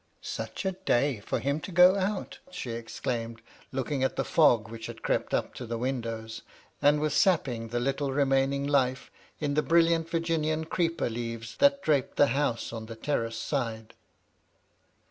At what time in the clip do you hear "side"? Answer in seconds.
13.37-13.93